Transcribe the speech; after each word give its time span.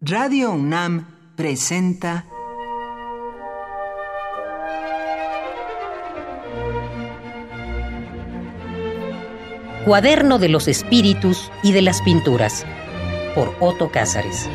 Radio 0.00 0.52
UNAM 0.52 1.08
presenta 1.34 2.24
Cuaderno 9.84 10.38
de 10.38 10.50
los 10.50 10.68
Espíritus 10.68 11.50
y 11.64 11.72
de 11.72 11.82
las 11.82 12.00
Pinturas 12.02 12.64
por 13.34 13.56
Otto 13.58 13.90
Cázares. 13.90 14.48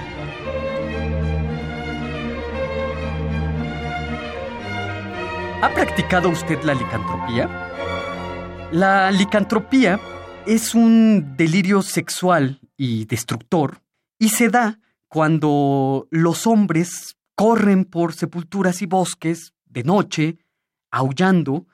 ¿Ha 5.62 5.70
practicado 5.76 6.30
usted 6.30 6.64
la 6.64 6.74
licantropía? 6.74 8.70
La 8.72 9.12
licantropía 9.12 10.00
es 10.46 10.74
un 10.74 11.36
delirio 11.36 11.82
sexual 11.82 12.62
y 12.78 13.04
destructor 13.08 13.82
y 14.18 14.30
se 14.30 14.48
da 14.48 14.80
cuando 15.14 16.08
los 16.10 16.48
hombres 16.48 17.18
corren 17.36 17.86
por 17.86 18.16
sepulturas 18.16 18.82
y 18.82 18.88
bosques 18.88 19.54
de 19.66 19.84
noche, 19.84 20.40
aullando, 20.90 21.68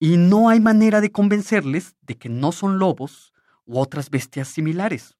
y 0.00 0.16
no 0.16 0.48
hay 0.48 0.58
manera 0.58 1.00
de 1.00 1.12
convencerles 1.12 1.94
de 2.00 2.16
que 2.16 2.28
no 2.28 2.50
son 2.50 2.80
lobos 2.80 3.32
u 3.64 3.78
otras 3.78 4.10
bestias 4.10 4.48
similares. 4.48 5.16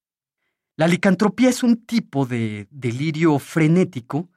La 0.74 0.88
licantropía 0.88 1.48
es 1.48 1.62
un 1.62 1.76
tipo 1.86 2.26
de 2.26 2.66
delirio 2.72 3.38
frenético 3.38 4.28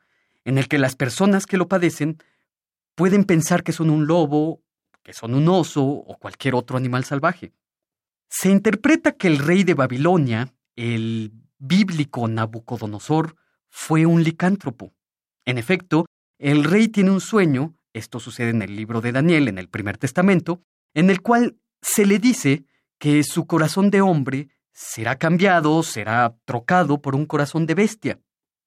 en 0.46 0.60
el 0.60 0.68
que 0.68 0.78
las 0.78 0.96
personas 0.96 1.48
que 1.48 1.58
lo 1.58 1.68
padecen 1.68 2.20
pueden 2.94 3.24
pensar 3.24 3.64
que 3.64 3.72
son 3.72 3.90
un 3.90 4.06
lobo, 4.06 4.62
que 5.02 5.14
son 5.14 5.34
un 5.34 5.50
oso 5.50 5.84
o 5.84 6.20
cualquier 6.20 6.54
otro 6.54 6.78
animal 6.78 7.04
salvaje. 7.04 7.52
Se 8.30 8.52
interpreta 8.52 9.14
que 9.14 9.28
el 9.28 9.40
rey 9.40 9.64
de 9.64 9.74
Babilonia, 9.74 10.54
el 10.76 11.32
bíblico 11.64 12.28
Nabucodonosor, 12.28 13.36
fue 13.70 14.06
un 14.06 14.24
licántropo. 14.24 14.94
En 15.46 15.58
efecto, 15.58 16.06
el 16.38 16.64
rey 16.64 16.90
tiene 16.90 17.12
un 17.12 17.22
sueño, 17.22 17.76
esto 17.94 18.20
sucede 18.20 18.50
en 18.50 18.62
el 18.62 18.76
libro 18.76 19.02
de 19.02 19.12
Daniel, 19.12 19.48
en 19.48 19.58
el 19.58 19.70
primer 19.70 19.98
testamento, 19.98 20.62
en 20.94 21.10
el 21.10 21.22
cual 21.22 21.58
se 21.82 22.06
le 22.06 22.20
dice 22.20 22.66
que 23.00 23.24
su 23.24 23.48
corazón 23.48 23.90
de 23.90 24.02
hombre 24.02 24.50
será 24.74 25.18
cambiado, 25.18 25.82
será 25.84 26.36
trocado 26.46 27.02
por 27.02 27.16
un 27.16 27.26
corazón 27.26 27.66
de 27.66 27.76
bestia. 27.76 28.20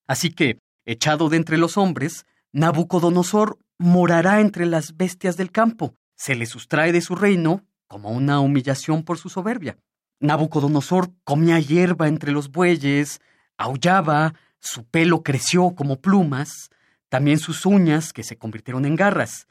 Así 0.06 0.30
que, 0.30 0.58
echado 0.84 1.28
de 1.28 1.36
entre 1.36 1.58
los 1.58 1.76
hombres, 1.76 2.24
Nabucodonosor 2.52 3.58
morará 3.78 4.40
entre 4.40 4.64
las 4.66 4.96
bestias 4.96 5.36
del 5.36 5.52
campo, 5.52 5.94
se 6.14 6.34
le 6.34 6.46
sustrae 6.46 6.92
de 6.92 7.02
su 7.02 7.14
reino 7.14 7.64
como 7.88 8.10
una 8.10 8.40
humillación 8.40 9.04
por 9.04 9.18
su 9.18 9.28
soberbia. 9.28 9.78
Nabucodonosor 10.20 11.10
comía 11.24 11.58
hierba 11.60 12.08
entre 12.08 12.32
los 12.32 12.50
bueyes, 12.50 13.20
aullaba, 13.56 14.34
su 14.58 14.84
pelo 14.84 15.22
creció 15.22 15.74
como 15.74 16.00
plumas, 16.00 16.70
también 17.08 17.38
sus 17.38 17.66
uñas 17.66 18.12
que 18.12 18.22
se 18.24 18.36
convirtieron 18.36 18.84
en 18.84 18.96
garras. 18.96 19.46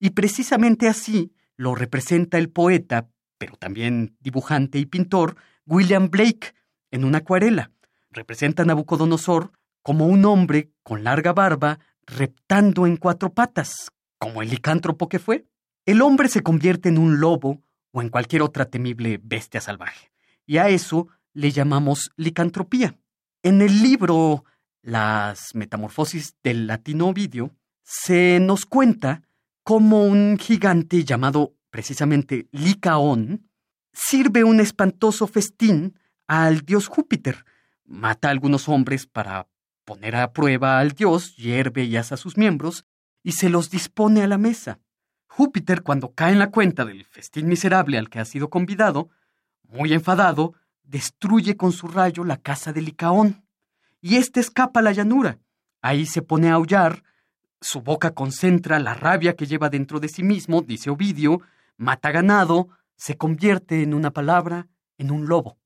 Y 0.00 0.10
precisamente 0.10 0.88
así 0.88 1.32
lo 1.56 1.74
representa 1.74 2.38
el 2.38 2.50
poeta, 2.50 3.08
pero 3.38 3.56
también 3.56 4.16
dibujante 4.20 4.78
y 4.78 4.86
pintor, 4.86 5.36
William 5.66 6.10
Blake, 6.10 6.54
en 6.90 7.04
una 7.04 7.18
acuarela. 7.18 7.70
Representa 8.10 8.62
a 8.62 8.66
Nabucodonosor 8.66 9.52
como 9.82 10.06
un 10.06 10.24
hombre 10.24 10.70
con 10.82 11.04
larga 11.04 11.32
barba 11.32 11.78
reptando 12.06 12.86
en 12.86 12.96
cuatro 12.96 13.32
patas, 13.32 13.90
como 14.18 14.42
el 14.42 14.50
licántropo 14.50 15.08
que 15.08 15.18
fue. 15.18 15.46
El 15.86 16.02
hombre 16.02 16.28
se 16.28 16.42
convierte 16.42 16.88
en 16.88 16.98
un 16.98 17.20
lobo 17.20 17.62
o 17.98 18.02
en 18.02 18.10
cualquier 18.10 18.42
otra 18.42 18.66
temible 18.66 19.18
bestia 19.20 19.60
salvaje, 19.60 20.12
y 20.46 20.58
a 20.58 20.68
eso 20.68 21.08
le 21.32 21.50
llamamos 21.50 22.12
licantropía. 22.16 22.96
En 23.42 23.60
el 23.60 23.82
libro 23.82 24.44
Las 24.82 25.52
Metamorfosis 25.54 26.36
del 26.44 26.68
Latino 26.68 27.08
Ovidio 27.08 27.56
se 27.82 28.38
nos 28.40 28.66
cuenta 28.66 29.22
cómo 29.64 30.04
un 30.04 30.38
gigante 30.38 31.02
llamado 31.02 31.56
precisamente 31.70 32.46
Licaón 32.52 33.50
sirve 33.92 34.44
un 34.44 34.60
espantoso 34.60 35.26
festín 35.26 35.98
al 36.28 36.60
dios 36.60 36.86
Júpiter, 36.86 37.44
mata 37.84 38.28
a 38.28 38.30
algunos 38.30 38.68
hombres 38.68 39.08
para 39.08 39.48
poner 39.84 40.14
a 40.14 40.32
prueba 40.32 40.78
al 40.78 40.92
dios, 40.92 41.34
hierve 41.34 41.82
y 41.82 41.96
asa 41.96 42.14
a 42.14 42.18
sus 42.18 42.36
miembros, 42.36 42.84
y 43.24 43.32
se 43.32 43.48
los 43.48 43.70
dispone 43.70 44.22
a 44.22 44.28
la 44.28 44.38
mesa. 44.38 44.78
Júpiter, 45.38 45.84
cuando 45.84 46.14
cae 46.14 46.32
en 46.32 46.40
la 46.40 46.50
cuenta 46.50 46.84
del 46.84 47.04
festín 47.04 47.46
miserable 47.46 47.96
al 47.96 48.10
que 48.10 48.18
ha 48.18 48.24
sido 48.24 48.50
convidado, 48.50 49.08
muy 49.68 49.92
enfadado, 49.92 50.54
destruye 50.82 51.56
con 51.56 51.70
su 51.70 51.86
rayo 51.86 52.24
la 52.24 52.38
casa 52.38 52.72
de 52.72 52.82
Licaón, 52.82 53.44
y 54.00 54.16
éste 54.16 54.40
escapa 54.40 54.80
a 54.80 54.82
la 54.82 54.90
llanura. 54.90 55.38
Ahí 55.80 56.06
se 56.06 56.22
pone 56.22 56.48
a 56.48 56.54
aullar, 56.54 57.04
su 57.60 57.82
boca 57.82 58.14
concentra 58.14 58.80
la 58.80 58.94
rabia 58.94 59.36
que 59.36 59.46
lleva 59.46 59.70
dentro 59.70 60.00
de 60.00 60.08
sí 60.08 60.24
mismo, 60.24 60.60
dice 60.62 60.90
Ovidio, 60.90 61.40
mata 61.76 62.10
ganado, 62.10 62.70
se 62.96 63.16
convierte 63.16 63.84
en 63.84 63.94
una 63.94 64.10
palabra, 64.10 64.66
en 64.96 65.12
un 65.12 65.28
lobo. 65.28 65.56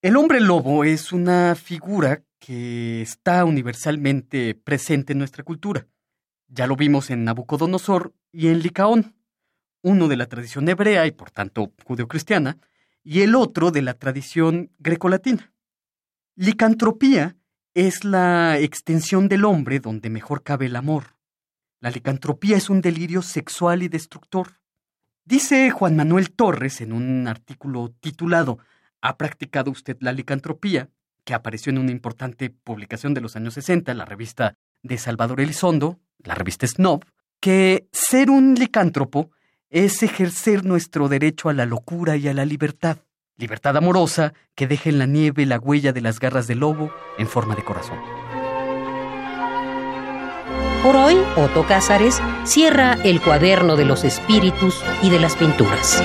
El 0.00 0.16
hombre 0.16 0.40
lobo 0.40 0.84
es 0.84 1.12
una 1.12 1.54
figura 1.54 2.22
que 2.38 3.02
está 3.02 3.44
universalmente 3.44 4.54
presente 4.54 5.12
en 5.12 5.18
nuestra 5.18 5.44
cultura. 5.44 5.86
Ya 6.48 6.66
lo 6.66 6.76
vimos 6.76 7.10
en 7.10 7.24
Nabucodonosor 7.24 8.14
y 8.32 8.48
en 8.48 8.60
Licaón, 8.60 9.16
uno 9.82 10.08
de 10.08 10.16
la 10.16 10.26
tradición 10.26 10.68
hebrea 10.68 11.06
y 11.06 11.12
por 11.12 11.30
tanto 11.30 11.72
judeocristiana, 11.84 12.58
y 13.02 13.22
el 13.22 13.34
otro 13.34 13.70
de 13.70 13.82
la 13.82 13.94
tradición 13.94 14.70
grecolatina. 14.78 15.52
Licantropía 16.34 17.36
es 17.74 18.04
la 18.04 18.58
extensión 18.58 19.28
del 19.28 19.44
hombre 19.44 19.80
donde 19.80 20.10
mejor 20.10 20.42
cabe 20.42 20.66
el 20.66 20.76
amor. 20.76 21.16
La 21.80 21.90
licantropía 21.90 22.56
es 22.56 22.70
un 22.70 22.80
delirio 22.80 23.22
sexual 23.22 23.82
y 23.82 23.88
destructor. 23.88 24.60
Dice 25.24 25.70
Juan 25.70 25.96
Manuel 25.96 26.30
Torres 26.30 26.80
en 26.80 26.92
un 26.92 27.28
artículo 27.28 27.94
titulado 28.00 28.58
¿Ha 29.00 29.16
practicado 29.16 29.70
usted 29.70 29.96
la 30.00 30.12
licantropía? 30.12 30.90
que 31.26 31.34
apareció 31.34 31.70
en 31.70 31.78
una 31.78 31.90
importante 31.90 32.50
publicación 32.50 33.12
de 33.12 33.20
los 33.20 33.34
años 33.34 33.54
60, 33.54 33.92
la 33.94 34.04
revista 34.04 34.56
de 34.82 34.96
Salvador 34.96 35.40
Elizondo, 35.40 35.98
la 36.26 36.34
revista 36.34 36.66
Snob, 36.66 37.04
que 37.40 37.86
ser 37.92 38.30
un 38.30 38.54
licántropo 38.54 39.30
es 39.70 40.02
ejercer 40.02 40.64
nuestro 40.64 41.08
derecho 41.08 41.48
a 41.48 41.52
la 41.52 41.66
locura 41.66 42.16
y 42.16 42.28
a 42.28 42.34
la 42.34 42.44
libertad. 42.44 42.98
Libertad 43.36 43.76
amorosa 43.76 44.32
que 44.54 44.66
deja 44.66 44.88
en 44.88 44.98
la 44.98 45.06
nieve 45.06 45.44
la 45.44 45.58
huella 45.58 45.92
de 45.92 46.00
las 46.00 46.18
garras 46.18 46.46
del 46.46 46.60
lobo 46.60 46.90
en 47.18 47.28
forma 47.28 47.54
de 47.54 47.64
corazón. 47.64 47.98
Por 50.82 50.96
hoy, 50.96 51.16
Otto 51.36 51.66
Cázares 51.66 52.22
cierra 52.44 52.96
el 53.04 53.20
cuaderno 53.20 53.76
de 53.76 53.84
los 53.84 54.04
espíritus 54.04 54.82
y 55.02 55.10
de 55.10 55.18
las 55.18 55.34
pinturas. 55.34 56.02